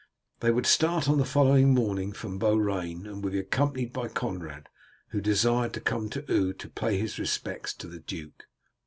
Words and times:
They 0.39 0.49
would 0.49 0.65
start 0.65 1.07
on 1.07 1.19
the 1.19 1.25
following 1.25 1.75
morning 1.75 2.11
from 2.11 2.39
Beaurain, 2.39 3.05
and 3.05 3.23
would 3.23 3.33
be 3.33 3.37
accompanied 3.39 3.93
by 3.93 4.07
Conrad, 4.07 4.67
who 5.09 5.21
desired 5.21 5.73
to 5.73 5.79
come 5.79 6.09
to 6.09 6.25
Eu 6.27 6.53
to 6.53 6.69
pay 6.69 6.97
his 6.97 7.19
respects 7.19 7.71
to 7.75 7.85
the 7.85 7.99
duke. 7.99 8.45